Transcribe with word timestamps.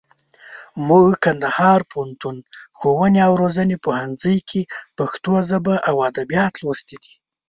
موږ 0.87 1.07
کندهار 1.25 1.79
پوهنتون، 1.91 2.37
ښووني 2.79 3.19
او 3.27 3.33
روزني 3.41 3.77
پوهنځي 3.85 4.35
کښي 4.49 4.61
پښتو 4.97 5.33
ژبه 5.49 5.75
او 5.89 5.95
اودبيات 6.05 6.53
لوستي 6.63 6.97
دي. 7.03 7.13